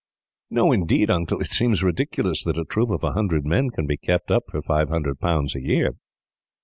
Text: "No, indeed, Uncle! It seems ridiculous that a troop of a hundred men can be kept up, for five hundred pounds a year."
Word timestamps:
"No, 0.49 0.71
indeed, 0.71 1.11
Uncle! 1.11 1.39
It 1.41 1.51
seems 1.53 1.83
ridiculous 1.83 2.43
that 2.45 2.57
a 2.57 2.65
troop 2.65 2.89
of 2.89 3.03
a 3.03 3.11
hundred 3.11 3.45
men 3.45 3.69
can 3.69 3.85
be 3.85 3.97
kept 3.97 4.31
up, 4.31 4.45
for 4.49 4.59
five 4.59 4.89
hundred 4.89 5.19
pounds 5.19 5.53
a 5.53 5.61
year." 5.61 5.93